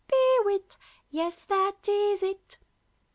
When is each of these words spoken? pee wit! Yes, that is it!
pee 0.07 0.37
wit! 0.45 0.77
Yes, 1.11 1.43
that 1.43 1.87
is 1.87 2.23
it! 2.23 2.57